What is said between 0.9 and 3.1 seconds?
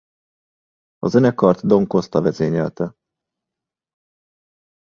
A zenekart Don Costa vezényelte.